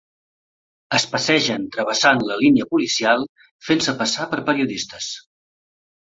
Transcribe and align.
Es 0.97 1.03
passegen 1.11 1.67
travessant 1.75 2.23
la 2.31 2.39
línia 2.45 2.67
policial 2.73 3.27
fent-se 3.69 3.95
passar 4.01 4.27
per 4.35 4.43
periodistes. 4.51 5.13